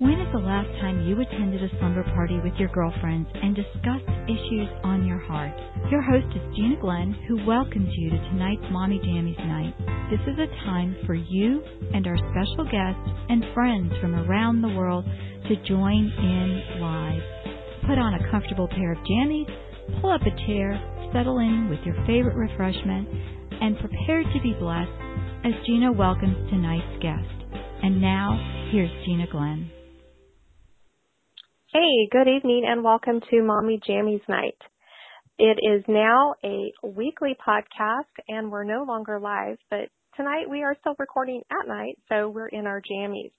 [0.00, 4.08] When is the last time you attended a slumber party with your girlfriends and discussed
[4.24, 5.52] issues on your heart?
[5.92, 9.76] Your host is Gina Glenn, who welcomes you to tonight's Mommy Jammies Night.
[10.08, 11.60] This is a time for you
[11.92, 17.20] and our special guests and friends from around the world to join in live.
[17.84, 19.52] Put on a comfortable pair of jammies,
[20.00, 20.80] pull up a chair,
[21.12, 23.06] settle in with your favorite refreshment,
[23.60, 24.96] and prepare to be blessed
[25.44, 27.52] as Gina welcomes tonight's guest.
[27.84, 28.32] And now,
[28.72, 29.70] here's Gina Glenn.
[31.72, 34.58] Hey, good evening and welcome to Mommy Jammies Night.
[35.38, 40.74] It is now a weekly podcast and we're no longer live, but tonight we are
[40.80, 43.30] still recording at night, so we're in our jammies.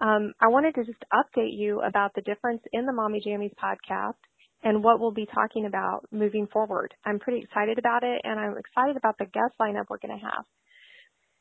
[0.00, 4.16] Um, I wanted to just update you about the difference in the Mommy Jammies podcast
[4.64, 6.94] and what we'll be talking about moving forward.
[7.04, 10.24] I'm pretty excited about it and I'm excited about the guest lineup we're going to
[10.24, 10.46] have.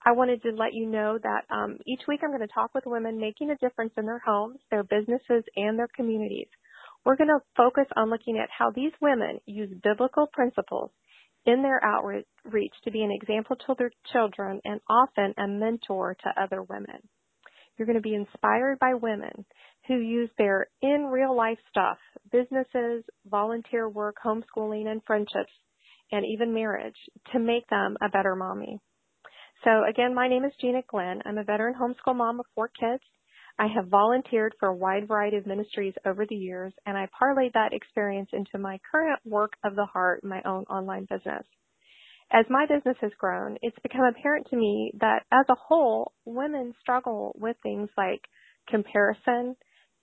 [0.07, 2.85] I wanted to let you know that um, each week I'm going to talk with
[2.85, 6.47] women making a difference in their homes, their businesses, and their communities.
[7.03, 10.91] We're going to focus on looking at how these women use biblical principles
[11.45, 16.41] in their outreach to be an example to their children and often a mentor to
[16.41, 16.97] other women.
[17.77, 19.45] You're going to be inspired by women
[19.87, 21.97] who use their in real life stuff,
[22.31, 25.51] businesses, volunteer work, homeschooling, and friendships,
[26.11, 26.95] and even marriage
[27.33, 28.79] to make them a better mommy.
[29.65, 31.23] So again, my name is Gina Glenn.
[31.25, 33.01] I'm a veteran homeschool mom of four kids.
[33.57, 37.53] I have volunteered for a wide variety of ministries over the years, and I parlayed
[37.53, 41.47] that experience into my current work of the heart, my own online business.
[42.31, 46.73] As my business has grown, it's become apparent to me that as a whole, women
[46.79, 48.21] struggle with things like
[48.69, 49.55] comparison,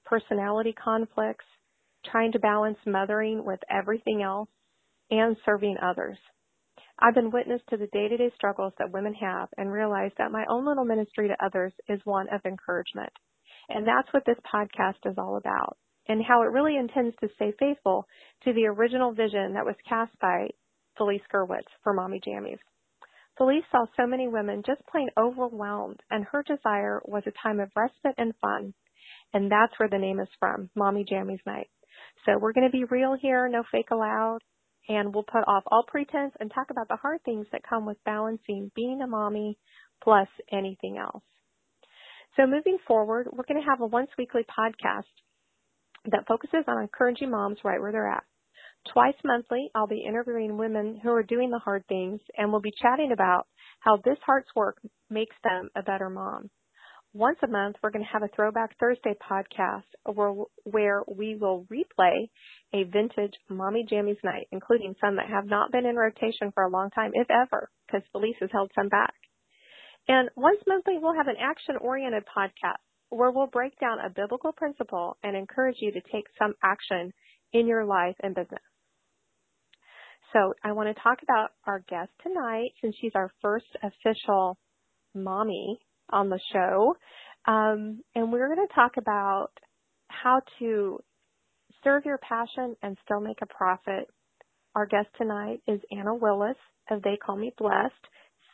[0.04, 1.44] personality conflicts,
[2.10, 4.48] trying to balance mothering with everything else,
[5.12, 6.18] and serving others.
[7.02, 10.30] I've been witness to the day to day struggles that women have and realized that
[10.30, 13.12] my own little ministry to others is one of encouragement.
[13.68, 15.76] And that's what this podcast is all about
[16.08, 18.06] and how it really intends to stay faithful
[18.44, 20.48] to the original vision that was cast by
[20.96, 22.60] Felice Gerwitz for Mommy Jammies.
[23.36, 27.70] Felice saw so many women just plain overwhelmed and her desire was a time of
[27.74, 28.74] respite and fun.
[29.34, 31.68] And that's where the name is from, Mommy Jammies Night.
[32.26, 34.38] So we're going to be real here, no fake allowed
[34.88, 38.02] and we'll put off all pretense and talk about the hard things that come with
[38.04, 39.58] balancing being a mommy
[40.02, 41.22] plus anything else.
[42.36, 45.04] So moving forward, we're going to have a once weekly podcast
[46.06, 48.24] that focuses on encouraging moms right where they're at.
[48.92, 52.72] Twice monthly, I'll be interviewing women who are doing the hard things and we'll be
[52.82, 53.46] chatting about
[53.80, 54.78] how this heart's work
[55.08, 56.50] makes them a better mom
[57.14, 59.82] once a month, we're going to have a Throwback Thursday podcast
[60.64, 62.30] where, we will replay
[62.72, 66.70] a vintage Mommy Jammies night, including some that have not been in rotation for a
[66.70, 69.14] long time, if ever, because Felice has held some back.
[70.08, 72.80] And once monthly, we'll have an action oriented podcast
[73.10, 77.12] where we'll break down a biblical principle and encourage you to take some action
[77.52, 78.62] in your life and business.
[80.32, 84.56] So I want to talk about our guest tonight since she's our first official
[85.14, 85.78] mommy
[86.12, 86.96] on the show.
[87.46, 89.50] Um, and we're going to talk about
[90.08, 91.00] how to
[91.82, 94.08] serve your passion and still make a profit.
[94.74, 96.56] Our guest tonight is Ana Willis
[96.90, 97.94] of They Call Me Blessed.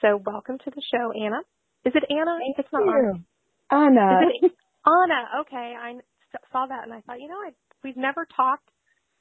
[0.00, 1.40] So welcome to the show, Anna.
[1.84, 2.38] Is it Anna?
[2.38, 3.24] Thank it's not you.
[3.70, 3.86] Anna.
[3.86, 4.20] Anna.
[4.42, 4.52] It
[4.86, 5.42] Anna?
[5.42, 5.92] Okay, I
[6.52, 7.50] saw that and I thought, you know, I,
[7.84, 8.68] we've never talked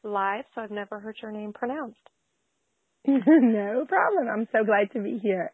[0.04, 1.98] live, so I've never heard your name pronounced.
[3.08, 4.28] no problem.
[4.32, 5.52] I'm so glad to be here.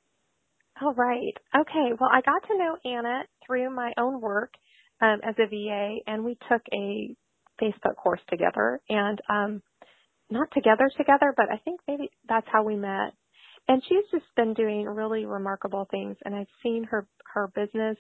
[0.82, 1.34] All right.
[1.56, 1.94] Okay.
[2.00, 4.54] Well, I got to know Ana through my own work
[5.02, 7.16] um, as a VA, and we took a
[7.62, 9.62] Facebook course together, and um,
[10.30, 13.14] not together together, but I think maybe that's how we met.
[13.68, 17.98] And she's just been doing really remarkable things, and I've seen her her business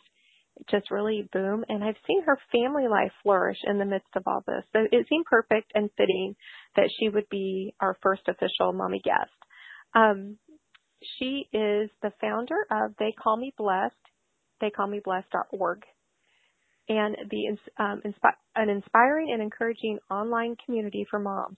[0.69, 4.44] just really boom, and I've seen her family life flourish in the midst of all
[4.45, 4.63] this.
[4.73, 6.35] So it seemed perfect and fitting
[6.75, 9.31] that she would be our first official mommy guest.
[9.95, 10.38] Um,
[11.18, 13.96] she is the founder of They Call Me Blessed,
[14.62, 15.84] theycallmeblessed.org,
[16.90, 21.57] and the um, inspi- an inspiring and encouraging online community for moms.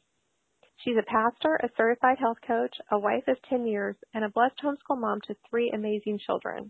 [0.84, 4.60] She's a pastor, a certified health coach, a wife of 10 years, and a blessed
[4.64, 6.70] homeschool mom to three amazing children.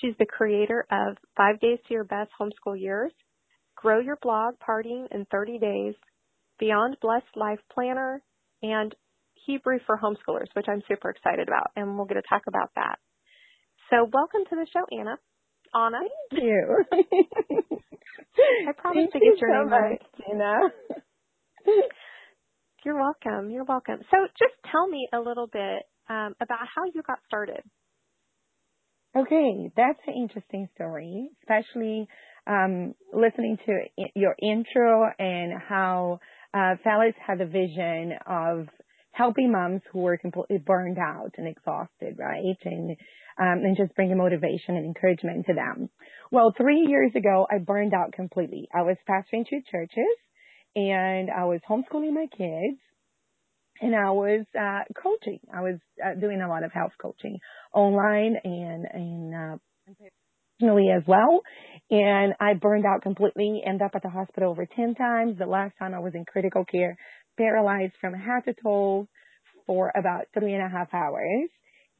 [0.00, 3.12] She's the creator of Five Days to Your Best Homeschool Years,
[3.76, 5.94] Grow Your Blog Partying in 30 Days,
[6.58, 8.22] Beyond Blessed Life Planner,
[8.62, 8.94] and
[9.46, 12.98] Hebrew for homeschoolers, which I'm super excited about, and we'll get to talk about that.
[13.90, 15.16] So, welcome to the show, Anna.
[15.74, 15.98] Anna.
[16.30, 16.84] Thank you.
[18.68, 20.02] I promise Thank to you get your so name much, right.
[20.26, 20.58] Gina.
[22.84, 23.50] You're welcome.
[23.50, 23.98] You're welcome.
[24.10, 27.62] So, just tell me a little bit um, about how you got started.
[29.16, 32.06] Okay, that's an interesting story, especially
[32.46, 33.78] um, listening to
[34.14, 36.20] your intro and how
[36.52, 38.68] uh, Phyllis had a vision of
[39.16, 42.58] helping moms who were completely burned out and exhausted, right?
[42.64, 42.90] And
[43.38, 45.90] um, and just bringing motivation and encouragement to them.
[46.30, 48.68] Well, three years ago, I burned out completely.
[48.74, 50.16] I was pastoring two churches,
[50.74, 52.78] and I was homeschooling my kids,
[53.80, 55.40] and I was uh, coaching.
[55.54, 57.38] I was uh, doing a lot of health coaching
[57.74, 59.56] online and and uh,
[60.58, 61.40] personally as well.
[61.90, 63.62] And I burned out completely.
[63.66, 65.38] Ended up at the hospital over ten times.
[65.38, 66.96] The last time I was in critical care,
[67.36, 69.08] paralyzed from head to toe
[69.66, 71.48] for about three and a half hours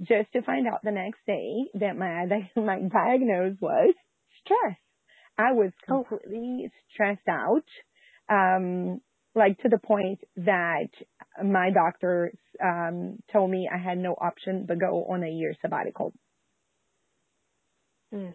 [0.01, 3.95] just to find out the next day that my my diagnosis was
[4.45, 4.77] stress.
[5.39, 6.05] I was oh.
[6.05, 7.65] completely stressed out,
[8.31, 9.01] um,
[9.35, 10.89] like to the point that
[11.45, 16.15] my doctor um, told me I had no option but go on a year sabbatical.
[18.15, 18.35] Mm.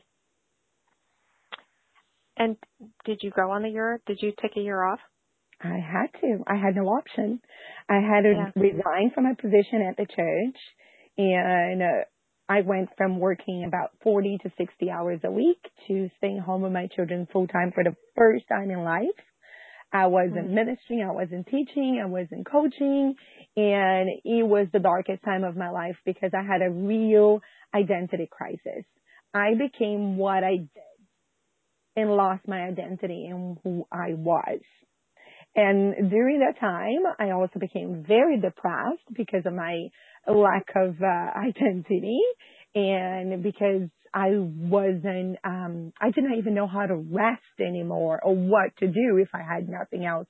[2.38, 2.57] And
[3.06, 4.00] did you go on a year?
[4.06, 5.00] Did you take a year off?
[5.63, 6.44] I had to.
[6.48, 7.40] I had no option.
[7.90, 8.52] I had to yeah.
[8.56, 10.58] resign from my position at the church
[11.18, 12.04] and uh,
[12.50, 16.72] I went from working about 40 to 60 hours a week to staying home with
[16.72, 19.08] my children full time for the first time in life.
[19.94, 20.56] I wasn't mm-hmm.
[20.56, 23.16] ministering, I wasn't teaching, I wasn't coaching,
[23.58, 27.42] and it was the darkest time of my life because I had a real
[27.75, 28.86] identity crisis.
[29.34, 30.92] I became what I did
[31.96, 34.60] and lost my identity and who I was.
[35.56, 39.88] And during that time, I also became very depressed because of my
[40.27, 41.06] lack of uh,
[41.48, 42.19] identity
[42.74, 48.75] and because I wasn't, um, I didn't even know how to rest anymore or what
[48.80, 50.27] to do if I had nothing else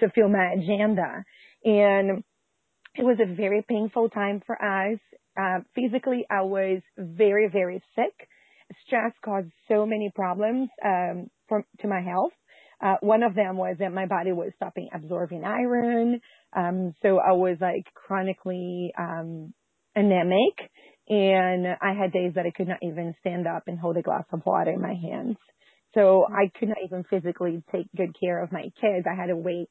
[0.00, 1.24] to fill my agenda.
[1.64, 2.24] And
[2.96, 4.98] it was a very painful time for us.
[5.36, 8.28] Uh, physically, I was very, very sick.
[8.86, 12.32] Stress caused so many problems, um, for, to my health.
[12.82, 16.20] Uh, one of them was that my body was stopping absorbing iron.
[16.56, 19.52] Um, so I was like chronically, um,
[19.96, 20.70] anemic
[21.08, 24.24] and I had days that I could not even stand up and hold a glass
[24.32, 25.36] of water in my hands.
[25.94, 29.06] So I could not even physically take good care of my kids.
[29.08, 29.70] I had to wait,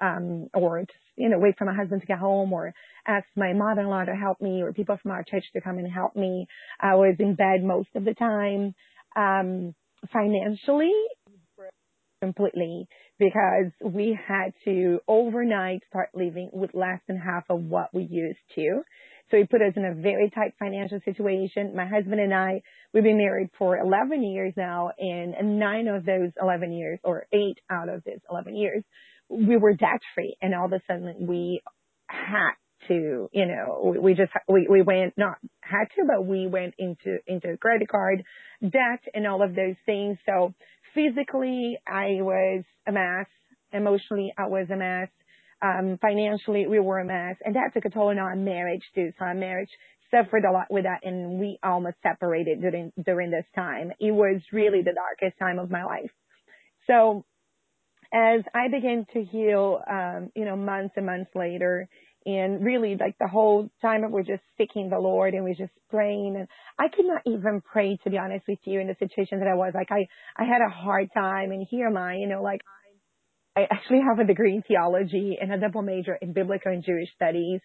[0.00, 2.74] um, or just, you know, wait for my husband to get home or
[3.06, 6.14] ask my mother-in-law to help me or people from our church to come and help
[6.16, 6.46] me.
[6.80, 8.74] I was in bed most of the time.
[9.16, 9.74] Um,
[10.12, 10.92] financially,
[12.22, 12.86] completely
[13.18, 18.38] because we had to overnight start living with less than half of what we used
[18.54, 18.82] to.
[19.30, 21.74] So it put us in a very tight financial situation.
[21.74, 22.62] My husband and I,
[22.94, 27.58] we've been married for 11 years now and nine of those 11 years or eight
[27.68, 28.84] out of those 11 years,
[29.28, 31.60] we were debt free and all of a sudden we
[32.06, 32.52] had
[32.88, 37.18] to, you know, we just, we, we went, not had to, but we went into,
[37.26, 38.22] into credit card
[38.60, 40.18] debt and all of those things.
[40.26, 40.52] So
[40.94, 43.26] physically, I was a mess.
[43.72, 45.08] Emotionally, I was a mess.
[45.62, 47.36] Um, financially, we were a mess.
[47.44, 49.12] And that took a toll on our marriage too.
[49.18, 49.70] So our marriage
[50.10, 53.92] suffered a lot with that and we almost separated during, during this time.
[53.98, 56.10] It was really the darkest time of my life.
[56.86, 57.24] So
[58.12, 61.88] as I began to heal, um, you know, months and months later,
[62.26, 66.36] and really like the whole time we're just seeking the Lord and we're just praying.
[66.36, 66.48] And
[66.78, 69.54] I could not even pray to be honest with you in the situation that I
[69.54, 69.72] was.
[69.74, 71.52] Like I I had a hard time.
[71.52, 72.60] And here am I you know like
[73.56, 77.08] I actually have a degree in theology and a double major in biblical and Jewish
[77.14, 77.60] studies.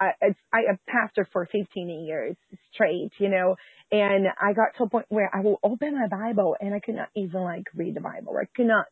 [0.00, 2.36] I I, I a pastor for 15 years
[2.72, 3.56] straight, you know,
[3.92, 6.94] and I got to a point where I will open my Bible and I could
[6.94, 8.34] not even like read the Bible.
[8.40, 8.86] I could not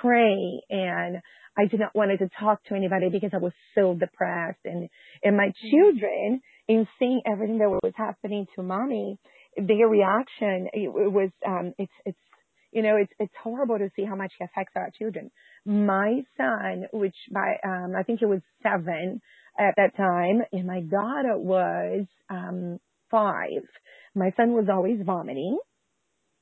[0.00, 0.60] pray.
[0.70, 1.20] And
[1.58, 4.88] I did not want to talk to anybody because I was so depressed and,
[5.22, 5.70] and my mm-hmm.
[5.70, 9.18] children in seeing everything that was happening to mommy,
[9.56, 12.18] their reaction, it, it was, um, it's, it's,
[12.72, 15.30] you know, it's, it's horrible to see how much it affects our children.
[15.64, 19.20] My son, which by, um, I think it was seven
[19.58, 22.78] at that time, and my daughter was, um,
[23.10, 23.62] five.
[24.14, 25.58] My son was always vomiting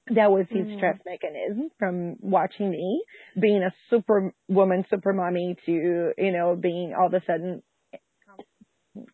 [0.08, 0.76] that was his mm.
[0.76, 3.02] stress mechanism from watching me
[3.40, 7.62] being a super woman, super mommy to, you know, being all of a sudden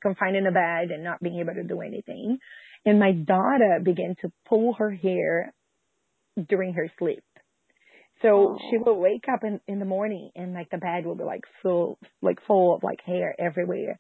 [0.02, 2.38] confined in a bed and not being able to do anything.
[2.84, 5.52] And my daughter began to pull her hair
[6.48, 7.22] during her sleep.
[8.22, 8.58] So oh.
[8.70, 11.44] she would wake up in, in the morning and like the bed would be like
[11.62, 13.96] full, like full of like hair everywhere.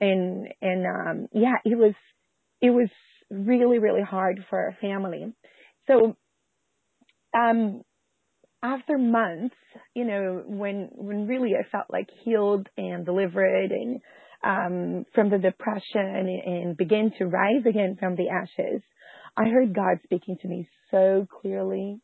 [0.00, 1.94] And, and, um, yeah, it was,
[2.60, 2.88] it was
[3.30, 5.32] really, really hard for our family.
[5.86, 6.16] So
[7.36, 7.82] um,
[8.62, 9.56] after months,
[9.94, 14.00] you know, when when really I felt like healed and delivered and
[14.42, 18.82] um, from the depression and, and began to rise again from the ashes,
[19.36, 22.00] I heard God speaking to me so clearly,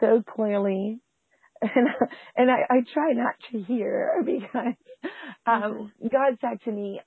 [0.00, 1.00] so clearly.
[1.62, 1.88] And,
[2.36, 4.74] and I, I try not to hear because
[5.46, 6.08] um, mm-hmm.
[6.08, 7.00] God said to me,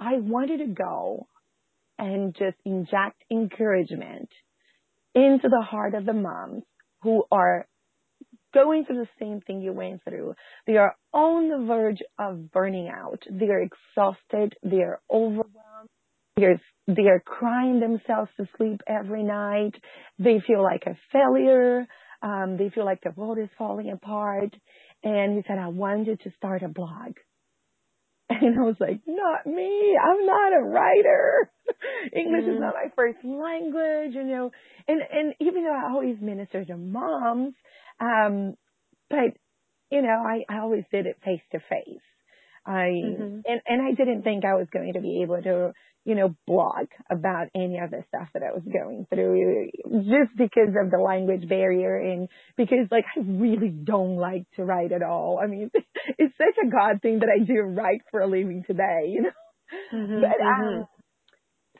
[0.00, 1.28] I wanted to go
[1.96, 4.30] and just inject encouragement
[5.14, 6.64] into the heart of the moms
[7.04, 7.66] who are
[8.54, 10.34] going through the same thing you went through.
[10.66, 13.22] They are on the verge of burning out.
[13.30, 14.56] They are exhausted.
[14.62, 15.90] They are overwhelmed.
[16.36, 19.74] They're, they are crying themselves to sleep every night.
[20.18, 21.86] They feel like a failure.
[22.22, 24.54] Um, they feel like the world is falling apart.
[25.02, 27.12] And he said, I wanted to start a blog.
[28.30, 29.96] And I was like, not me.
[30.02, 31.50] I'm not a writer.
[32.16, 32.54] English mm.
[32.54, 34.50] is not my first language, you know.
[34.88, 37.54] And and even though I always minister to moms,
[38.00, 38.54] um,
[39.10, 39.36] but
[39.90, 42.00] you know, I, I always did it face to face.
[42.66, 43.40] I mm-hmm.
[43.44, 45.72] and and I didn't think I was going to be able to,
[46.04, 49.70] you know, blog about any of the stuff that I was going through
[50.04, 54.92] just because of the language barrier and because like I really don't like to write
[54.92, 55.40] at all.
[55.42, 55.70] I mean,
[56.18, 59.30] it's such a God thing that I do write for a living today, you know.
[59.92, 60.78] Mm-hmm, but mm-hmm.
[60.78, 60.86] um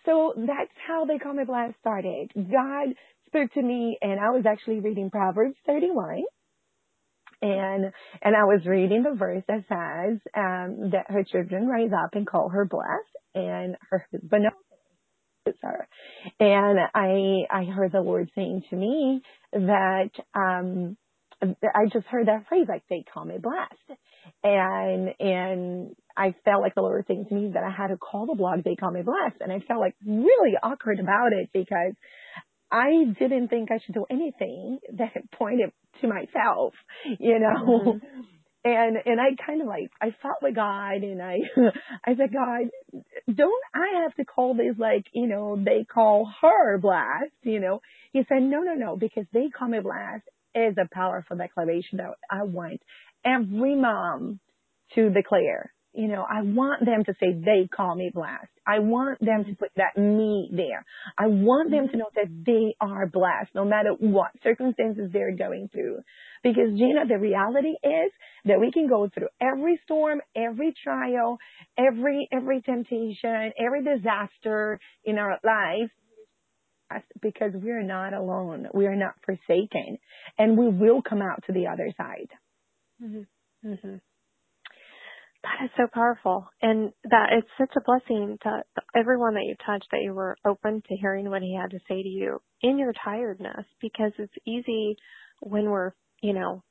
[0.04, 2.30] so that's how the call me blessed started.
[2.34, 2.94] God
[3.26, 6.24] spoke to me and I was actually reading Proverbs 31
[7.42, 12.14] and and I was reading the verse that says um, that her children rise up
[12.14, 15.88] and call her blessed, and her husband knows her.
[16.40, 19.22] And I I heard the Lord saying to me
[19.52, 20.96] that um,
[21.42, 24.00] I just heard that phrase like they call me blessed,
[24.42, 27.96] and and I felt like the Lord was saying to me that I had to
[27.96, 31.50] call the blog they call me blessed, and I felt like really awkward about it
[31.52, 31.94] because
[32.74, 36.74] I didn't think I should do anything that pointed to myself,
[37.20, 37.94] you know.
[37.94, 38.20] Mm-hmm.
[38.66, 41.36] And and I kind of like I fought with God and I
[42.04, 42.70] I said, God,
[43.32, 47.80] don't I have to call this like, you know, they call her blast, you know?
[48.12, 52.14] He said, No, no, no, because they call me blessed is a powerful declaration that
[52.30, 52.80] I want
[53.24, 54.40] every mom
[54.94, 58.50] to declare you know, I want them to say they call me blessed.
[58.66, 60.84] I want them to put that me there.
[61.16, 65.68] I want them to know that they are blessed no matter what circumstances they're going
[65.72, 65.98] through.
[66.42, 68.12] Because Gina, the reality is
[68.44, 71.38] that we can go through every storm, every trial,
[71.78, 75.90] every, every temptation, every disaster in our lives
[77.22, 78.68] because we're not alone.
[78.74, 79.98] We are not forsaken
[80.38, 82.28] and we will come out to the other side.
[83.02, 83.68] Mm-hmm.
[83.68, 83.96] Mm-hmm.
[85.44, 86.48] That is so powerful.
[86.62, 88.62] And that it's such a blessing to
[88.96, 92.02] everyone that you touched that you were open to hearing what he had to say
[92.02, 94.96] to you in your tiredness because it's easy
[95.40, 96.62] when we're, you know,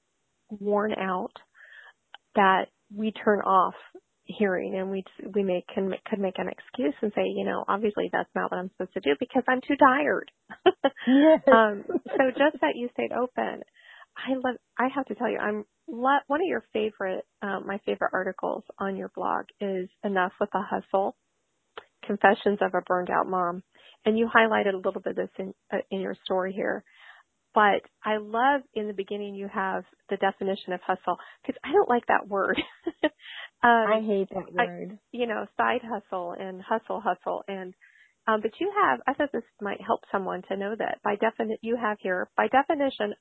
[0.50, 1.34] worn out
[2.36, 2.65] that
[2.96, 3.75] we turn off
[4.25, 5.03] hearing and we
[5.36, 8.58] we make can could make an excuse and say you know obviously that's not what
[8.58, 10.32] I'm supposed to do because I'm too tired.
[11.08, 11.42] yes.
[11.51, 13.62] um, so just that you stayed open,
[14.17, 14.55] I love.
[14.77, 18.96] I have to tell you, I'm one of your favorite, um, my favorite articles on
[18.96, 21.15] your blog is Enough with the Hustle,
[22.05, 23.63] Confessions of a Burned Out Mom.
[24.05, 26.84] And you highlighted a little bit of this in, uh, in your story here.
[27.53, 31.88] But I love in the beginning you have the definition of hustle because I don't
[31.88, 32.60] like that word.
[33.03, 33.12] um,
[33.63, 34.91] I hate that word.
[34.93, 37.74] I, you know, side hustle and hustle hustle and
[38.25, 41.58] um, but you have, I thought this might help someone to know that by definition,
[41.62, 43.13] you have here, by definition,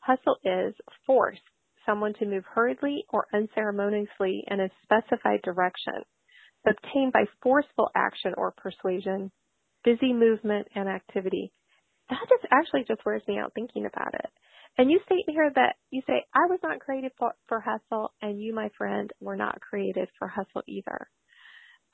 [0.00, 0.74] hustle is
[1.06, 1.38] force
[1.86, 5.94] someone to move hurriedly or unceremoniously in a specified direction,
[6.66, 9.30] obtained by forceful action or persuasion,
[9.84, 11.52] busy movement and activity.
[12.08, 14.30] That just actually just wears me out thinking about it.
[14.78, 18.40] And you state here that you say, I was not created for, for hustle, and
[18.40, 21.08] you, my friend, were not created for hustle either.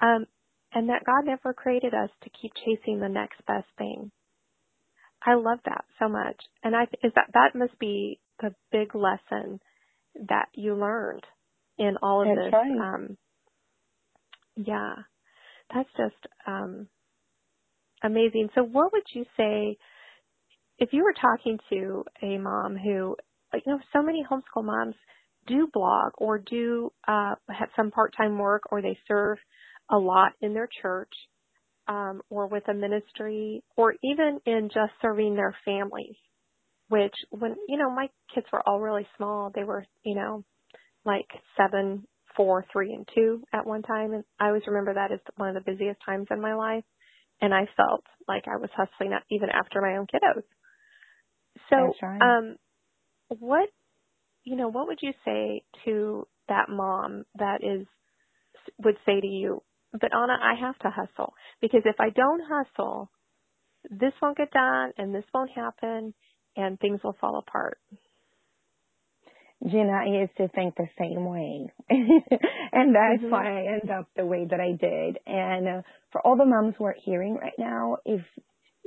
[0.01, 0.27] Um,
[0.73, 4.11] and that God never created us to keep chasing the next best thing.
[5.26, 6.40] I love that so much.
[6.62, 9.61] And I is that that must be the big lesson
[10.28, 11.25] that you learned
[11.78, 12.52] in all of that's this.
[12.52, 12.95] Right.
[12.95, 13.16] Um,
[14.56, 14.95] yeah,
[15.75, 16.88] that's just um,
[18.02, 18.49] amazing.
[18.54, 19.76] So, what would you say
[20.78, 23.16] if you were talking to a mom who,
[23.54, 24.95] you know, so many homeschool moms
[25.47, 29.38] do blog or do uh, have some part-time work or they serve
[29.90, 31.12] a lot in their church
[31.88, 36.16] um, or with a ministry or even in just serving their families
[36.88, 40.45] which when you know my kids were all really small they were you know
[41.05, 41.26] like
[41.57, 45.49] seven four three and two at one time and i always remember that as one
[45.49, 46.85] of the busiest times in my life
[47.40, 50.43] and i felt like i was hustling up even after my own kiddos
[51.71, 52.21] so right.
[52.21, 52.57] um
[53.38, 53.69] what
[54.45, 57.87] you know what would you say to that mom that is
[58.83, 59.62] would say to you
[60.00, 63.11] but ana i have to hustle because if i don't hustle
[63.91, 66.15] this won't get done and this won't happen
[66.57, 67.79] and things will fall apart.
[69.67, 71.73] Gina, I used to think the same way.
[71.88, 73.31] and that's mm-hmm.
[73.31, 75.19] why I end up the way that I did.
[75.26, 78.21] And uh, for all the moms who are hearing right now, if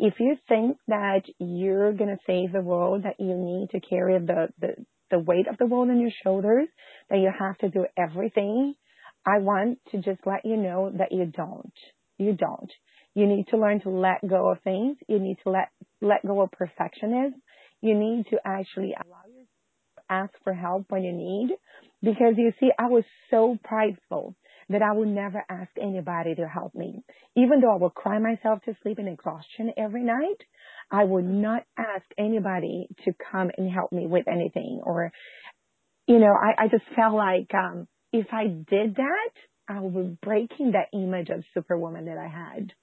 [0.01, 4.17] if you think that you're going to save the world, that you need to carry
[4.17, 4.75] the, the,
[5.11, 6.69] the weight of the world on your shoulders,
[7.09, 8.75] that you have to do everything,
[9.25, 11.73] I want to just let you know that you don't.
[12.17, 12.71] You don't.
[13.15, 14.97] You need to learn to let go of things.
[15.07, 15.69] You need to let,
[16.01, 17.33] let go of perfectionism.
[17.81, 19.47] You need to actually allow yourself
[20.09, 21.49] ask for help when you need.
[22.01, 24.35] Because you see, I was so prideful
[24.69, 27.03] that I would never ask anybody to help me.
[27.35, 30.37] Even though I would cry myself to sleep in exhaustion every night,
[30.91, 34.81] I would not ask anybody to come and help me with anything.
[34.83, 35.11] Or,
[36.07, 39.31] you know, I, I just felt like um, if I did that,
[39.67, 42.73] I was breaking that image of superwoman that I had.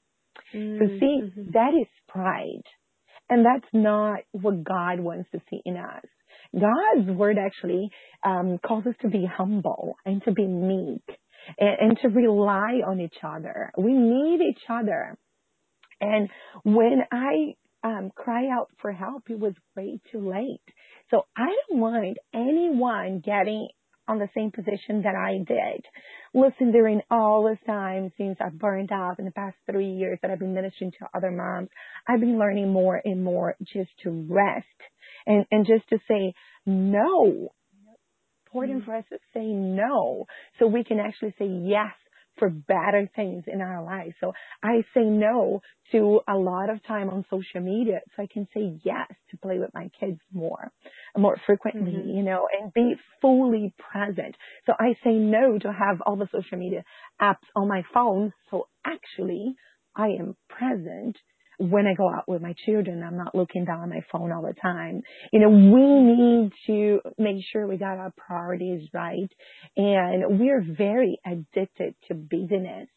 [0.55, 0.79] Mm-hmm.
[0.79, 2.63] So see, that is pride.
[3.29, 6.05] And that's not what God wants to see in us.
[6.55, 7.91] God's word actually
[8.25, 11.03] um, calls us to be humble and to be meek
[11.59, 13.73] and, and to rely on each other.
[13.77, 15.19] We need each other.
[16.01, 16.29] And
[16.63, 20.61] when I um, cry out for help, it was way too late.
[21.11, 23.69] So I don't want anyone getting
[24.09, 25.85] on the same position that I did.
[26.35, 30.31] Listen, during all this time since I've burned out in the past three years that
[30.31, 31.69] I've been ministering to other moms,
[32.07, 34.67] I've been learning more and more just to rest
[35.27, 36.35] and, and just to say
[36.65, 37.53] no.
[38.47, 38.91] Important mm-hmm.
[38.91, 40.27] for us to say no
[40.59, 41.93] so we can actually say yes
[42.39, 44.15] for better things in our lives.
[44.21, 45.61] So I say no
[45.93, 49.59] to a lot of time on social media so I can say yes to play
[49.59, 50.71] with my kids more,
[51.17, 52.17] more frequently, mm-hmm.
[52.17, 54.35] you know, and be fully present.
[54.67, 56.85] So I say no to have all the social media
[57.21, 58.33] apps on my phone.
[58.51, 59.55] So actually
[59.95, 61.17] I am present
[61.59, 64.43] when I go out with my children, I'm not looking down at my phone all
[64.43, 65.03] the time.
[65.33, 69.31] You know, we need to make sure we got our priorities right.
[69.77, 72.89] And we're very addicted to busyness.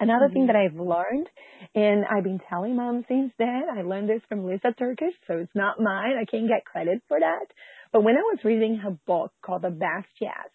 [0.00, 0.32] Another mm-hmm.
[0.32, 1.28] thing that I've learned,
[1.74, 5.54] and I've been telling mom since then, I learned this from Lysa TerKeurst, so it's
[5.54, 6.14] not mine.
[6.18, 7.46] I can't get credit for that.
[7.92, 10.48] But when I was reading her book called The Best Yes,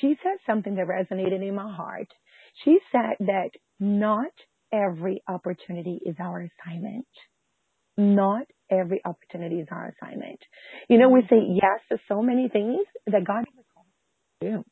[0.00, 2.08] she said something that resonated in my heart.
[2.64, 4.30] She said that not
[4.72, 7.06] every opportunity is our assignment.
[7.96, 10.40] Not every opportunity is our assignment.
[10.88, 13.44] You know, we say yes to so many things that God
[14.40, 14.64] do.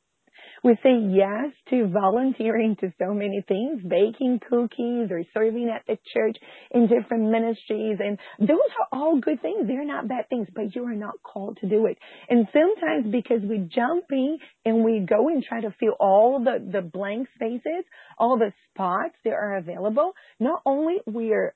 [0.62, 5.96] We say yes to volunteering to so many things, baking cookies or serving at the
[6.12, 6.37] church
[6.70, 7.99] in different ministries.
[7.99, 9.66] And those are all good things.
[9.66, 11.96] They're not bad things, but you are not called to do it.
[12.29, 16.59] And sometimes because we jump in and we go and try to fill all the,
[16.70, 17.85] the blank spaces,
[18.18, 21.55] all the spots that are available, not only we're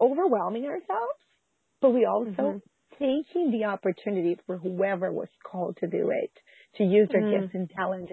[0.00, 1.18] overwhelming ourselves,
[1.80, 2.58] but we also mm-hmm.
[3.00, 6.30] Taking the opportunity for whoever was called to do it
[6.76, 7.40] to use their mm.
[7.40, 8.12] gifts and talents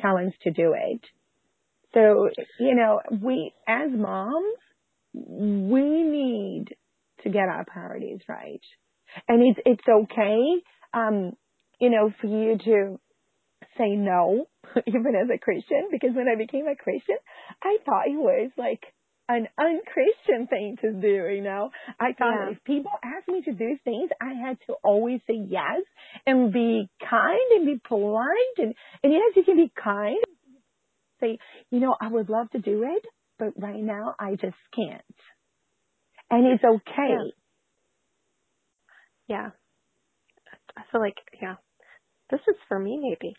[0.00, 1.00] talents to do it.
[1.94, 2.28] So,
[2.60, 4.58] you know, we as moms,
[5.14, 6.66] we need
[7.22, 8.60] to get our priorities right.
[9.26, 11.32] And it's it's okay, um,
[11.80, 13.00] you know, for you to
[13.78, 14.46] say no,
[14.86, 17.16] even as a Christian, because when I became a Christian,
[17.62, 18.82] I thought it was like
[19.28, 21.70] an unchristian thing to do, you know.
[22.00, 22.52] I thought yeah.
[22.52, 25.82] if people asked me to do things, I had to always say yes
[26.26, 30.16] and be kind and be polite and, and yes, you can be kind.
[31.20, 31.38] Say,
[31.70, 33.04] you know, I would love to do it,
[33.38, 35.02] but right now I just can't.
[36.30, 37.14] And it's okay.
[39.28, 39.36] Yeah.
[39.36, 39.50] yeah.
[40.76, 41.56] I feel like, yeah,
[42.30, 43.34] this is for me maybe.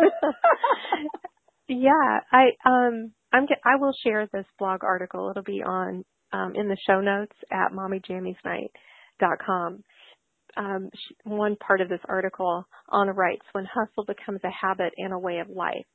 [1.74, 5.30] yeah, I, um, I'm I will share this blog article.
[5.30, 9.82] It'll be on um, in the show notes at mommyjammiesnight.com.
[10.56, 15.12] Um, she, one part of this article, Ana writes, when hustle becomes a habit and
[15.12, 15.86] a way of life.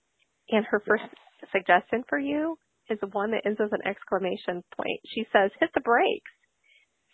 [0.49, 1.03] And her first
[1.51, 2.57] suggestion for you
[2.89, 5.01] is one that ends with an exclamation point.
[5.13, 6.31] She says, hit the brakes.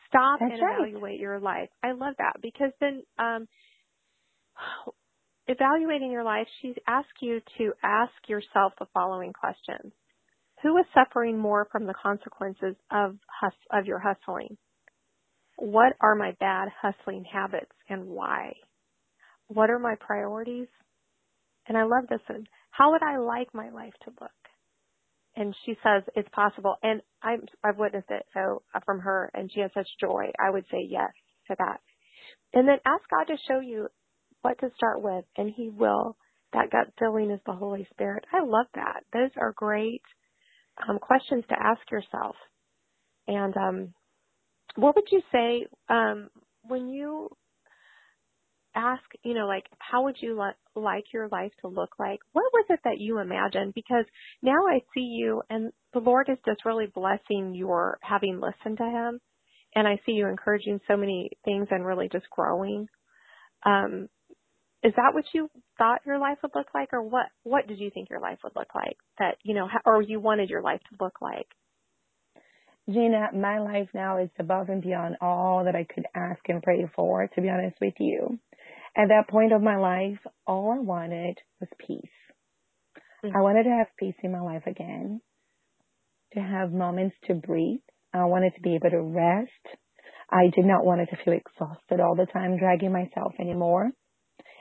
[0.08, 0.76] Stop That's and right.
[0.82, 1.69] evaluate your life.
[1.82, 3.47] I love that because then um,
[5.52, 9.94] evaluating your life, she asks you to ask yourself the following questions
[10.62, 14.58] who is suffering more from the consequences of hus- of your hustling?
[15.58, 18.56] What are my bad hustling habits and why?
[19.48, 20.68] What are my priorities?
[21.68, 22.48] And I love this one.
[22.72, 24.32] How would I like my life to look?
[25.36, 26.76] And she says it's possible.
[26.84, 30.32] And I'm, I've witnessed it so uh, from her and she has such joy.
[30.40, 31.12] I would say yes
[31.48, 31.80] to that.
[32.54, 33.88] And then ask God to show you
[34.41, 36.17] what to start with and he will.
[36.54, 38.25] That gut feeling is the Holy Spirit.
[38.34, 39.04] I love that.
[39.13, 40.01] Those are great
[40.88, 42.36] um, questions to ask yourself.
[43.27, 43.93] And um,
[44.75, 45.65] what would you say?
[45.89, 46.30] Um,
[46.63, 47.30] when you
[48.75, 52.19] ask, you know, like, how would you li- like your life to look like?
[52.34, 53.73] What was it that you imagined?
[53.73, 54.06] Because
[54.41, 58.86] now I see you and the Lord is just really blessing your having listened to
[58.86, 59.19] Him.
[59.75, 62.88] And I see you encouraging so many things and really just growing.
[63.65, 64.10] Um,
[64.84, 67.91] is that what you thought your life would look like or what, what did you
[67.94, 71.04] think your life would look like that, you know, or you wanted your life to
[71.04, 71.48] look like?
[72.89, 76.89] Gina, my life now is above and beyond all that I could ask and pray
[76.96, 78.39] for, to be honest with you.
[78.98, 82.02] At that point of my life, all I wanted was peace.
[83.24, 83.38] Mm-hmm.
[83.38, 85.22] I wanted to have peace in my life again,
[86.34, 87.80] to have moments to breathe.
[88.13, 89.78] I wanted to be able to rest.
[90.30, 93.91] I did not want to feel exhausted all the time, dragging myself anymore.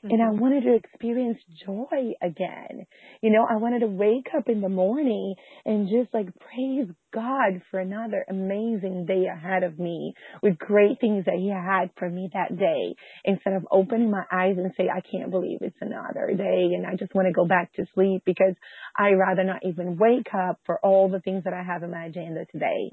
[0.05, 0.15] Mm-hmm.
[0.15, 0.41] And I mm-hmm.
[0.41, 2.87] wanted to experience joy again.
[3.21, 5.35] You know, I wanted to wake up in the morning
[5.67, 11.27] and just like praise God for another amazing day ahead of me with great things
[11.27, 15.03] that He had for me that day instead of opening my eyes and say, I
[15.03, 18.55] can't believe it's another day and I just want to go back to sleep because
[18.97, 22.07] I rather not even wake up for all the things that I have in my
[22.07, 22.91] agenda today.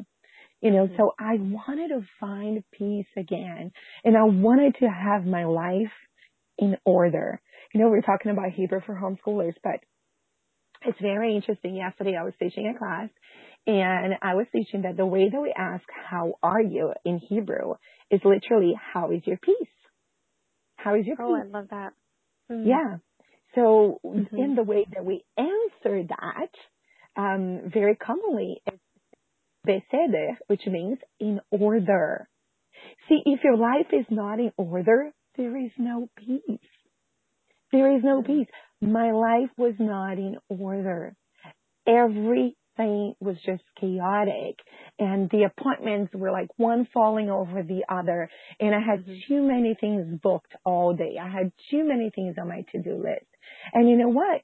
[0.62, 0.98] You know, mm-hmm.
[0.98, 3.72] so I wanted to find peace again
[4.04, 5.94] and I wanted to have my life
[6.58, 7.42] in order.
[7.74, 9.80] You know, we're talking about Hebrew for homeschoolers, but
[10.86, 11.76] it's very interesting.
[11.76, 13.10] Yesterday I was teaching a class
[13.66, 17.74] and I was teaching that the way that we ask, how are you in Hebrew
[18.10, 19.68] is literally, how is your peace?
[20.78, 21.44] How is your oh, peace?
[21.46, 21.94] Oh, I love that.
[22.52, 22.70] Mm-hmm.
[22.70, 22.98] Yeah.
[23.56, 24.38] So mm-hmm.
[24.38, 28.78] in the way that we answer that, um, very commonly it's
[29.68, 32.30] beseder, which means in order.
[33.10, 36.60] See, if your life is not in order, there is no peace.
[37.72, 38.48] There is no peace.
[38.82, 41.16] My life was not in order.
[41.88, 42.56] Everything
[43.20, 44.56] was just chaotic
[45.00, 49.14] and the appointments were like one falling over the other and I had mm-hmm.
[49.28, 51.18] too many things booked all day.
[51.22, 53.26] I had too many things on my to-do list.
[53.74, 54.42] And you know what?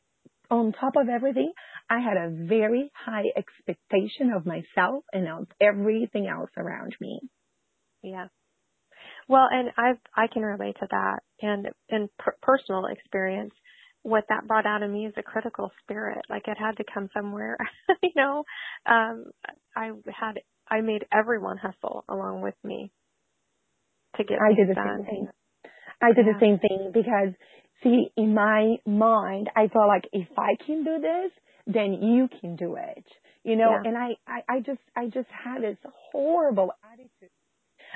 [0.49, 1.51] On top of everything,
[1.89, 7.19] I had a very high expectation of myself and of everything else around me.
[8.01, 8.27] Yeah.
[9.27, 13.53] Well, and I I can relate to that, and in per- personal experience,
[14.01, 16.25] what that brought out of me is a critical spirit.
[16.29, 17.57] Like it had to come somewhere,
[18.03, 18.43] you know.
[18.85, 19.25] Um,
[19.75, 22.91] I had I made everyone hustle along with me
[24.17, 24.97] to get I did the done.
[24.97, 25.27] same thing.
[26.01, 26.33] I did yeah.
[26.33, 27.33] the same thing because
[27.83, 31.31] see, in my mind, I felt like if I can do this,
[31.67, 33.05] then you can do it.
[33.43, 33.89] You know, yeah.
[33.89, 35.77] and I, I, I just, I just had this
[36.11, 36.71] horrible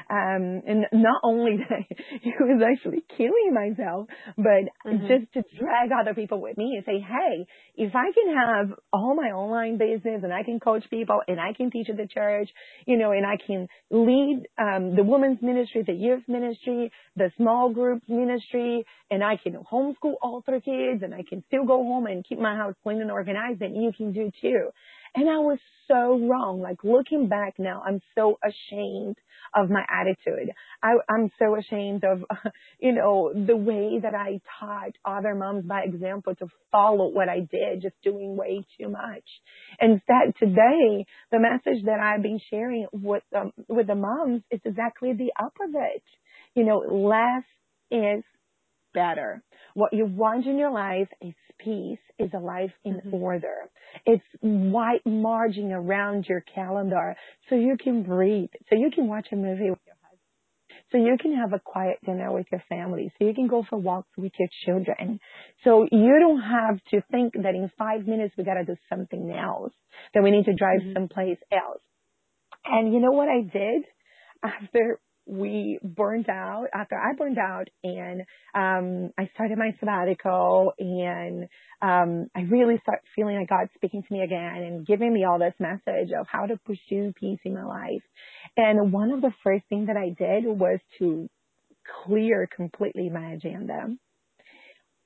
[0.09, 4.07] and not only that it was actually killing myself,
[4.37, 5.07] but mm-hmm.
[5.07, 9.15] just to drag other people with me and say, hey, if I can have all
[9.15, 12.49] my online business and I can coach people and I can teach at the church,
[12.85, 17.71] you know, and I can lead um, the women's ministry, the youth ministry, the small
[17.71, 22.05] group ministry, and I can homeschool all three kids and I can still go home
[22.05, 24.69] and keep my house clean and organized, then you can do too.
[25.17, 26.61] And I was so wrong.
[26.61, 29.15] Like looking back now, I'm so ashamed
[29.55, 30.51] of my attitude.
[30.83, 32.23] I, I'm so ashamed of,
[32.79, 37.39] you know, the way that I taught other moms by example to follow what I
[37.39, 39.23] did, just doing way too much.
[39.81, 45.13] Instead, today, the message that I've been sharing with, um, with the moms is exactly
[45.13, 46.03] the opposite.
[46.53, 47.43] You know, less
[47.89, 48.23] is
[48.93, 49.43] better.
[49.73, 53.13] What you want in your life is peace, is a life in mm-hmm.
[53.13, 53.55] order.
[54.05, 57.15] It's white margin around your calendar
[57.49, 61.17] so you can breathe, so you can watch a movie with your husband, so you
[61.19, 64.31] can have a quiet dinner with your family, so you can go for walks with
[64.39, 65.19] your children.
[65.63, 69.73] So you don't have to think that in five minutes we gotta do something else,
[70.13, 70.93] that we need to drive mm-hmm.
[70.93, 71.81] someplace else.
[72.65, 73.83] And you know what I did?
[74.43, 78.21] After we burned out after I burned out and
[78.55, 81.47] um I started my sabbatical and
[81.81, 85.37] um I really start feeling like God speaking to me again and giving me all
[85.37, 88.03] this message of how to pursue peace in my life.
[88.55, 91.29] And one of the first things that I did was to
[92.05, 93.87] clear completely my agenda.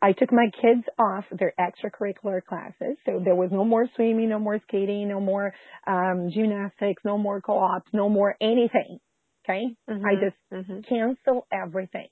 [0.04, 2.98] I took my kids off their extracurricular classes.
[3.06, 5.54] So there was no more swimming, no more skating, no more
[5.88, 9.00] um gymnastics, no more co-ops, no more anything.
[9.44, 9.76] Okay.
[9.90, 10.06] Mm-hmm.
[10.06, 10.82] I just mm-hmm.
[10.88, 12.10] cancel everything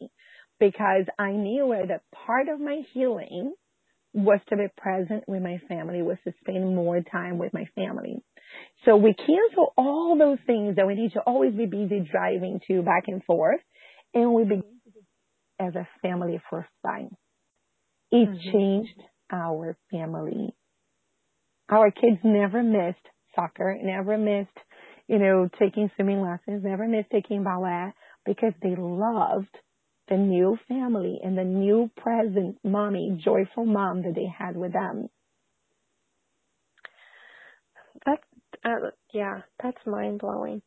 [0.60, 3.54] because I knew that part of my healing
[4.14, 8.24] was to be present with my family, was to spend more time with my family.
[8.86, 12.82] So we cancel all those things that we need to always be busy driving to
[12.82, 13.62] back and forth.
[14.14, 14.64] And we begin
[15.60, 17.10] as a family first time.
[18.12, 18.52] It mm-hmm.
[18.52, 19.00] changed
[19.32, 20.56] our family.
[21.70, 24.58] Our kids never missed soccer, never missed
[25.10, 27.92] you know, taking swimming lessons, never missed taking ballet.
[28.26, 29.58] because they loved
[30.08, 35.10] the new family and the new present mommy, joyful mom that they had with them.
[38.06, 38.20] That,
[38.64, 40.62] uh, yeah, that's mind blowing.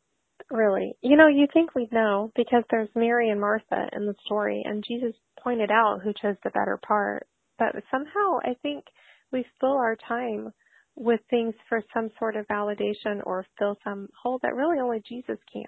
[0.50, 0.94] Really.
[1.02, 4.84] You know, you think we'd know because there's Mary and Martha in the story and
[4.86, 7.26] Jesus pointed out who chose the better part.
[7.58, 8.84] But somehow I think
[9.32, 10.52] we fill our time
[10.96, 15.38] with things for some sort of validation or fill some hole that really only Jesus
[15.52, 15.64] can.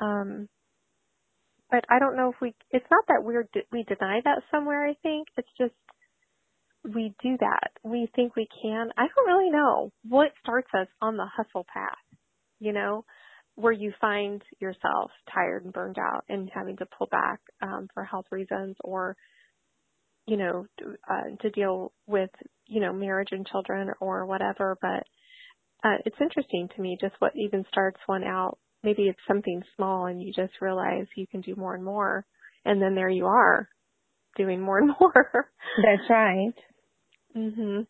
[0.00, 0.48] Um,
[1.70, 4.94] but I don't know if we, it's not that we're, we deny that somewhere, I
[5.02, 5.28] think.
[5.36, 5.74] It's just,
[6.94, 7.70] we do that.
[7.82, 8.90] We think we can.
[8.96, 11.98] I don't really know what starts us on the hustle path,
[12.60, 13.04] you know,
[13.56, 18.04] where you find yourself tired and burned out and having to pull back um, for
[18.04, 19.16] health reasons or,
[20.28, 20.66] you know,
[21.10, 22.30] uh, to deal with,
[22.66, 24.76] you know, marriage and children or whatever.
[24.80, 25.04] But
[25.84, 30.06] uh, it's interesting to me just what even starts one out maybe it's something small
[30.06, 32.24] and you just realize you can do more and more
[32.64, 33.68] and then there you are
[34.36, 35.50] doing more and more.
[35.76, 36.54] That's right.
[37.36, 37.86] Mhm.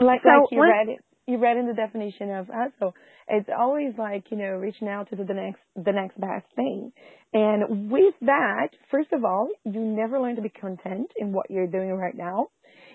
[0.00, 2.94] Like so like you what, read it you read in the definition of hustle.
[3.28, 6.92] It's always like, you know, reaching out to the next the next best thing.
[7.32, 11.66] And with that, first of all, you never learn to be content in what you're
[11.66, 12.48] doing right now.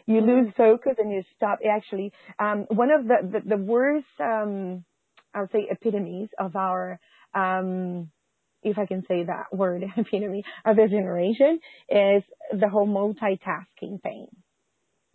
[0.06, 0.30] You mm-hmm.
[0.30, 4.84] lose focus and you stop actually um one of the the, the worst um
[5.34, 7.00] I would say epitomes of our
[7.34, 8.10] um,
[8.64, 11.60] if I can say that word, epitome of the generation
[11.90, 14.28] is the whole multitasking thing.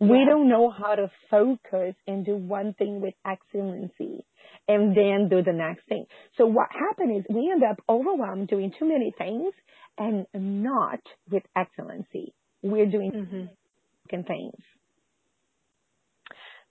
[0.09, 4.25] We don't know how to focus and do one thing with excellency
[4.67, 6.05] and then do the next thing.
[6.37, 9.53] So what happened is we end up overwhelmed doing too many things
[9.97, 12.33] and not with excellency.
[12.61, 14.21] We're doing mm-hmm.
[14.21, 14.63] things.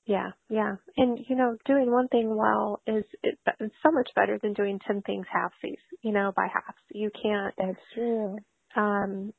[0.05, 0.77] Yeah, yeah.
[0.97, 4.81] And you know, doing one thing well is it, it's so much better than doing
[4.85, 6.79] 10 things halfsies, you know, by halves.
[6.91, 8.39] You can't That's true.
[8.75, 9.33] Um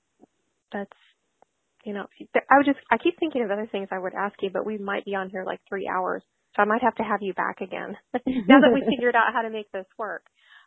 [0.71, 0.91] that's
[1.83, 2.05] you know,
[2.49, 4.77] I would just I keep thinking of other things I would ask you, but we
[4.77, 6.23] might be on here like 3 hours.
[6.55, 9.41] So I might have to have you back again now that we figured out how
[9.41, 10.23] to make this work.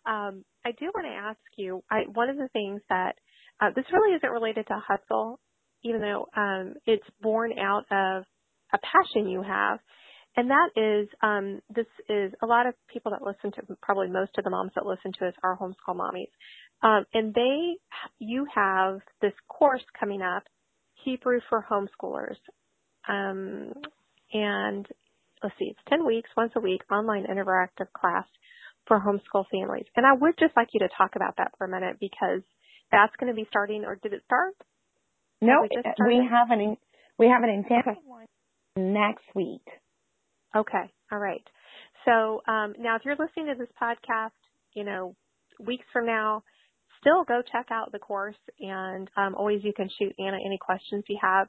[0.07, 3.14] Um I do want to ask you, I one of the things that
[3.61, 5.40] uh, this really isn't related to hustle,
[5.83, 8.24] even though um it's born out of
[8.72, 9.79] a passion you have.
[10.37, 14.33] And that is, um, this is a lot of people that listen to, probably most
[14.37, 16.29] of the moms that listen to us are homeschool mommies.
[16.83, 17.76] Um, and they,
[18.18, 20.42] you have this course coming up,
[21.07, 22.37] Hebrew for homeschoolers.
[23.09, 23.73] Um,
[24.33, 24.87] and
[25.42, 28.27] let's see, it's 10 weeks, once a week, online interactive class
[28.87, 29.87] for homeschool families.
[29.97, 32.42] And I would just like you to talk about that for a minute because
[32.90, 34.55] that's going to be starting, or did it start?
[35.40, 36.77] No, we, we have an
[37.19, 38.01] we have an intensive okay.
[38.05, 38.27] one
[38.77, 39.66] next week.
[40.55, 40.90] Okay.
[41.12, 41.42] All right.
[42.05, 44.31] So um, now, if you're listening to this podcast,
[44.75, 45.14] you know,
[45.61, 46.42] weeks from now,
[47.00, 51.04] still go check out the course, and um, always you can shoot Ana any questions
[51.09, 51.48] you have,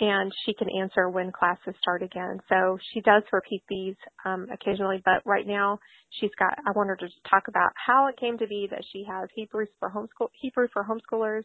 [0.00, 2.38] and she can answer when classes start again.
[2.48, 5.78] So she does repeat these um, occasionally, but right now
[6.10, 6.58] she's got.
[6.66, 9.68] I want her to talk about how it came to be that she has Hebrews
[9.78, 11.44] for homeschool Hebrew for homeschoolers,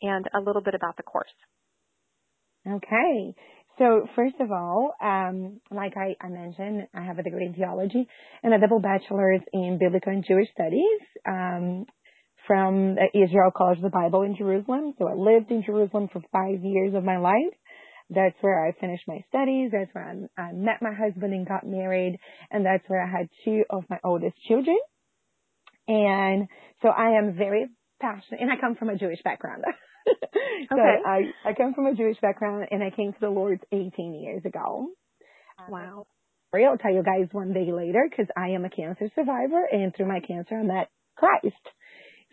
[0.00, 1.32] and a little bit about the course.
[2.66, 3.34] Okay.
[3.78, 8.06] So first of all, um, like I, I, mentioned, I have a degree in theology
[8.42, 11.86] and a double bachelor's in biblical and Jewish studies um,
[12.46, 14.94] from uh, Israel College of the Bible in Jerusalem.
[14.98, 17.54] So I lived in Jerusalem for five years of my life.
[18.10, 19.70] That's where I finished my studies.
[19.72, 22.18] That's where I, I met my husband and got married.
[22.50, 24.76] And that's where I had two of my oldest children.
[25.88, 26.48] And
[26.82, 27.66] so I am very
[28.00, 29.64] passionate, and I come from a Jewish background.
[30.06, 30.96] so okay.
[31.06, 34.44] I, I come from a Jewish background and I came to the Lord 18 years
[34.44, 34.88] ago.
[35.68, 36.06] Wow.
[36.54, 40.08] I'll tell you guys one day later because I am a cancer survivor and through
[40.08, 41.56] my cancer I met Christ.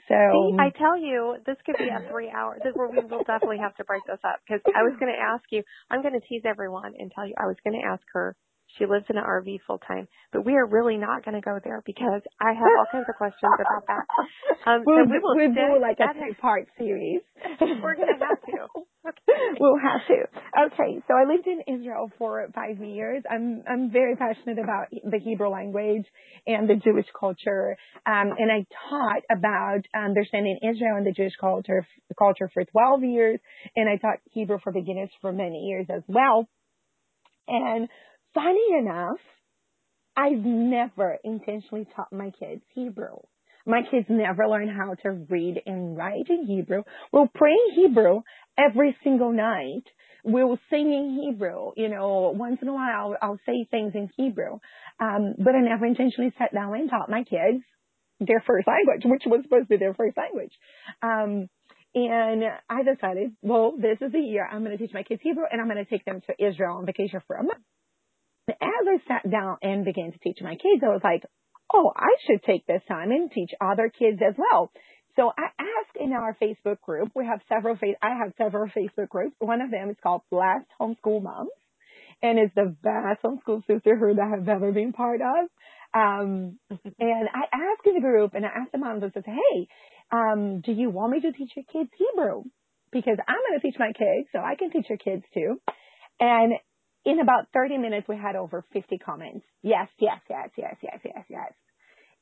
[0.09, 2.57] So See, I um, tell you, this could be a three hour.
[2.63, 5.21] This where we will definitely have to break this up because I was going to
[5.21, 5.61] ask you.
[5.89, 8.35] I'm going to tease everyone and tell you I was going to ask her
[8.77, 10.07] she lives in an RV full time.
[10.31, 13.15] But we are really not going to go there because I have all kinds of
[13.15, 14.05] questions about that.
[14.65, 17.21] Um, we'll, so we will we'll do like a two part series.
[17.61, 18.67] We're going to have to.
[19.07, 19.57] Okay.
[19.57, 20.73] We'll have to.
[20.73, 21.01] Okay.
[21.07, 23.23] So I lived in Israel for five years.
[23.31, 26.05] I'm, I'm very passionate about the Hebrew language
[26.45, 27.77] and the Jewish culture.
[28.05, 33.39] Um, and I taught about understanding Israel and the Jewish culture, culture for 12 years.
[33.77, 36.49] And I taught Hebrew for beginners for many years as well.
[37.47, 37.87] And
[38.33, 39.19] funny enough,
[40.15, 43.17] I've never intentionally taught my kids Hebrew.
[43.65, 46.83] My kids never learn how to read and write in Hebrew.
[47.13, 48.21] We'll pray in Hebrew
[48.57, 49.83] every single night.
[50.23, 51.71] We'll sing in Hebrew.
[51.77, 54.59] You know, once in a while I'll, I'll say things in Hebrew.
[54.99, 57.63] Um, but I never intentionally sat down and taught my kids
[58.19, 60.51] their first language, which was supposed to be their first language.
[61.01, 61.47] Um,
[61.95, 65.45] and I decided, well, this is the year I'm going to teach my kids Hebrew
[65.49, 67.63] and I'm going to take them to Israel on vacation for a month.
[68.49, 71.23] And as I sat down and began to teach my kids, I was like,
[71.73, 74.71] oh, I should take this time and teach other kids as well.
[75.15, 79.35] So I asked in our Facebook group, we have several, I have several Facebook groups.
[79.39, 81.51] One of them is called Blessed Homeschool Moms
[82.21, 85.49] and it's the best homeschool sisterhood I have ever been part of.
[85.93, 89.67] Um, and I asked in the group and I asked the moms, I said, hey,
[90.11, 92.43] um, do you want me to teach your kids Hebrew?
[92.91, 95.61] Because I'm going to teach my kids, so I can teach your kids too.
[96.19, 96.53] And
[97.05, 99.45] in about 30 minutes, we had over 50 comments.
[99.61, 101.53] Yes, yes, yes, yes, yes, yes, yes.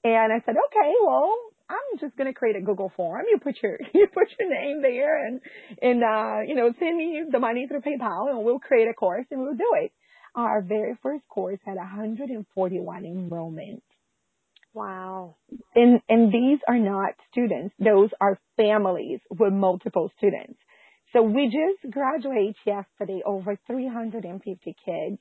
[0.04, 1.36] And I said, okay, well,
[1.70, 3.26] I'm just going to create a Google form.
[3.30, 5.42] You put your, you put your name there and,
[5.82, 9.26] and, uh, you know, send me the money through PayPal and we'll create a course
[9.32, 9.92] and we'll do it.
[10.36, 13.82] Our very first course had 141 enrollments.
[14.74, 15.38] Wow.
[15.74, 17.74] And, and these are not students.
[17.80, 20.60] Those are families with multiple students.
[21.14, 25.20] So we just graduated yesterday over 350 kids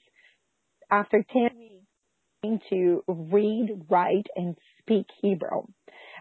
[0.90, 5.62] after 10 weeks to read, write, and speak Hebrew.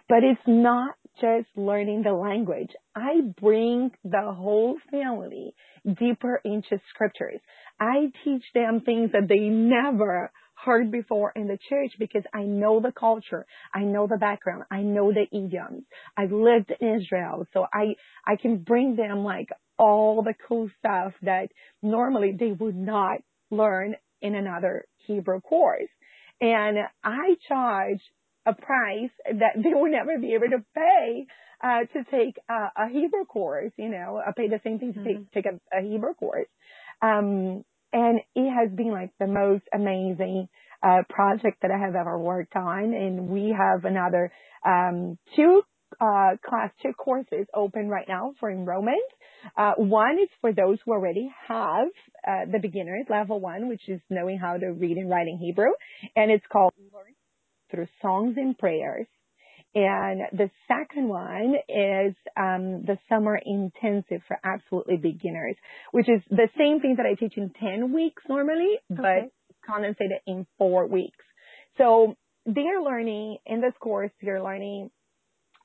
[0.08, 2.71] But it's not just learning the language.
[2.95, 5.54] I bring the whole family
[5.86, 7.39] deeper into scriptures.
[7.80, 10.32] I teach them things that they never
[10.63, 13.45] heard before in the church because I know the culture.
[13.73, 14.63] I know the background.
[14.71, 15.83] I know the idioms.
[16.17, 17.45] I've lived in Israel.
[17.53, 21.49] So I, I can bring them like all the cool stuff that
[21.81, 23.19] normally they would not
[23.51, 25.89] learn in another Hebrew course.
[26.41, 28.01] And I charge
[28.45, 31.25] a price that they will never be able to pay
[31.63, 33.71] uh, to take a, a Hebrew course.
[33.77, 35.23] You know, I pay the same thing to mm-hmm.
[35.31, 36.47] take take a, a Hebrew course.
[37.01, 37.63] Um,
[37.95, 40.49] and it has been like the most amazing
[40.84, 42.93] uh, project that I have ever worked on.
[42.93, 44.34] And we have another
[44.65, 45.62] um, two
[46.01, 48.97] uh, class two courses open right now for enrollment.
[49.58, 51.88] Uh, one is for those who already have
[52.27, 55.71] uh, the beginners level one, which is knowing how to read and write in Hebrew,
[56.17, 57.13] and it's called Learn
[57.71, 59.08] through songs and prayers.
[59.75, 65.57] And the second one is um, the summer intensive for absolutely beginners,
[65.91, 69.29] which is the same thing that I teach in 10 weeks normally, okay.
[69.29, 71.25] but condensated in four weeks.
[71.77, 74.91] So they're learning in this course, they're learning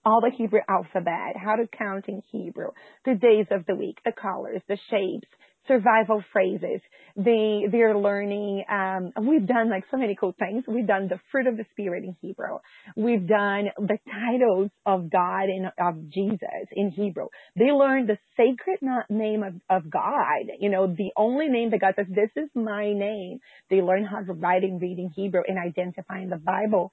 [0.04, 2.70] all the Hebrew alphabet, how to count in Hebrew,
[3.04, 5.28] the days of the week, the colors, the shapes,
[5.68, 6.80] survival phrases.
[7.16, 8.64] They they're learning.
[8.70, 10.64] Um, we've done like so many cool things.
[10.68, 12.58] We've done the fruit of the spirit in Hebrew.
[12.96, 17.26] We've done the titles of God and of Jesus in Hebrew.
[17.56, 18.78] They learn the sacred
[19.10, 20.46] name of, of God.
[20.60, 24.20] You know, the only name that God says, "This is my name." They learn how
[24.20, 26.92] to write and read in Hebrew and identify in the Bible.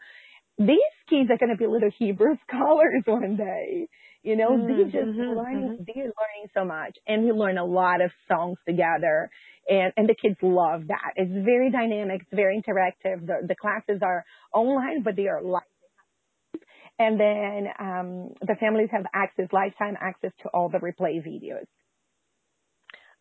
[0.58, 3.88] These kids are going to be little Hebrew scholars one day.
[4.24, 5.84] You know, mm-hmm, they just mm-hmm, learning, mm-hmm.
[5.86, 9.30] they're learning so much and we learn a lot of songs together
[9.70, 11.14] and, and the kids love that.
[11.16, 12.22] It's very dynamic.
[12.22, 13.26] It's very interactive.
[13.26, 15.62] The, the classes are online, but they are live.
[17.00, 21.68] And then, um, the families have access, lifetime access to all the replay videos.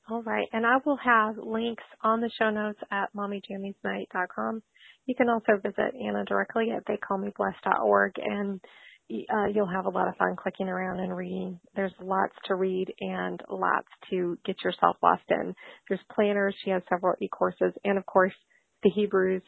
[0.08, 0.48] All right.
[0.52, 4.62] And I will have links on the show notes at mommyjammiesnight.com.
[5.06, 8.60] You can also visit Ana directly at theycallmeblessed.org and
[9.08, 11.60] uh, you'll have a lot of fun clicking around and reading.
[11.76, 15.54] There's lots to read and lots to get yourself lost in.
[15.88, 16.56] There's planners.
[16.64, 18.34] She has several e-courses and of course
[18.82, 19.42] the Hebrews,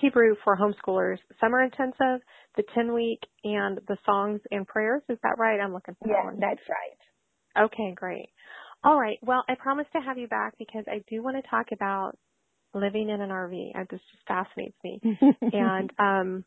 [0.00, 2.24] Hebrew for homeschoolers summer intensive,
[2.56, 5.02] the 10 week and the songs and prayers.
[5.08, 5.60] Is that right?
[5.60, 6.40] I'm looking for yeah, that one.
[6.40, 7.64] that's right.
[7.66, 8.28] Okay, great.
[8.84, 9.18] All right.
[9.22, 12.16] Well, I promise to have you back because I do want to talk about
[12.74, 13.72] living in an RV.
[13.90, 15.00] This just fascinates me.
[15.52, 16.44] and um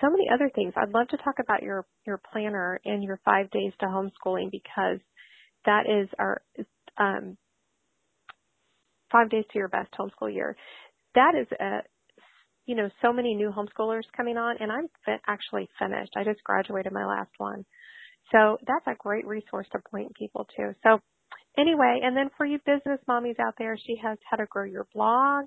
[0.00, 0.72] so many other things.
[0.76, 4.98] I'd love to talk about your your planner and your five days to homeschooling because
[5.64, 6.42] that is our
[6.98, 7.36] um,
[9.12, 10.56] five days to your best homeschool year.
[11.14, 11.82] That is a
[12.66, 14.88] you know so many new homeschoolers coming on, and I'm
[15.26, 16.12] actually finished.
[16.16, 17.64] I just graduated my last one,
[18.32, 20.74] so that's a great resource to point people to.
[20.82, 21.00] So
[21.56, 24.86] anyway, and then for you business mommies out there, she has how to grow your
[24.94, 25.44] blog,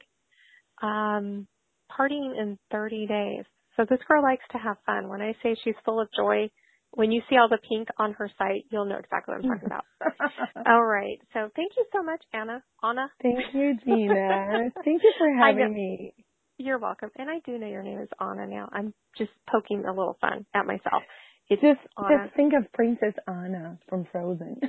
[0.82, 1.48] um,
[1.92, 3.46] partying in 30 days.
[3.78, 5.10] So this girl likes to have fun.
[5.10, 6.50] When I say she's full of joy,
[6.92, 9.68] when you see all the pink on her site, you'll know exactly what I'm talking
[9.68, 9.86] about.
[10.68, 11.20] all right.
[11.34, 12.64] So thank you so much, Anna.
[12.84, 13.12] Anna.
[13.22, 14.72] Thank you, Gina.
[14.84, 16.14] thank you for having me.
[16.58, 17.10] You're welcome.
[17.16, 18.70] And I do know your name is Anna now.
[18.72, 21.04] I'm just poking a little fun at myself.
[21.50, 22.26] It's just Anna.
[22.26, 24.60] just think of Princess Anna from Frozen.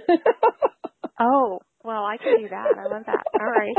[1.21, 2.79] oh, well, I can do that.
[2.79, 3.25] I love that.
[3.41, 3.77] All right.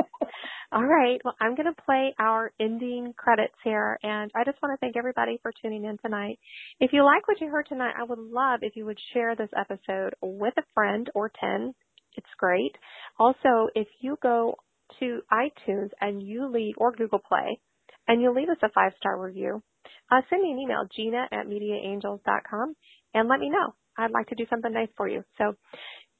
[0.71, 1.19] All right.
[1.23, 4.95] Well, I'm going to play our ending credits here, and I just want to thank
[4.95, 6.39] everybody for tuning in tonight.
[6.79, 9.49] If you like what you heard tonight, I would love if you would share this
[9.57, 11.73] episode with a friend or 10.
[12.15, 12.75] It's great.
[13.19, 14.55] Also, if you go
[14.99, 17.59] to iTunes and you leave, or Google Play,
[18.07, 19.61] and you leave us a five star review,
[20.11, 22.75] uh, send me an email, Gina at MediaAngels.com,
[23.13, 23.73] and let me know.
[23.97, 25.23] I'd like to do something nice for you.
[25.37, 25.55] So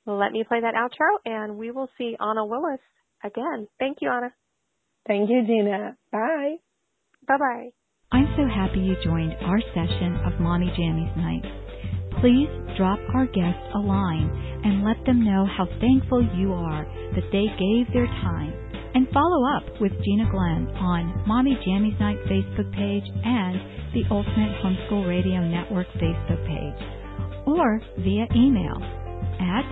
[0.05, 2.79] let me play that outro, and we will see Ana Willis
[3.23, 3.67] again.
[3.79, 4.33] Thank you, Ana.
[5.07, 5.97] Thank you, Gina.
[6.11, 6.55] Bye.
[7.27, 7.69] Bye bye.
[8.11, 11.45] I'm so happy you joined our session of Mommy Jammies Night.
[12.19, 14.29] Please drop our guests a line
[14.63, 16.85] and let them know how thankful you are
[17.15, 18.53] that they gave their time.
[18.93, 23.55] And follow up with Gina Glenn on Mommy Jammies Night Facebook page and
[23.93, 29.00] the Ultimate Homeschool Radio Network Facebook page, or via email
[29.39, 29.65] at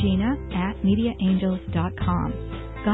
[0.00, 2.67] gina at mediaangels.com.